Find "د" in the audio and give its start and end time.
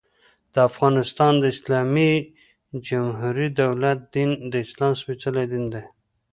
0.53-0.55, 1.39-1.43, 4.51-4.53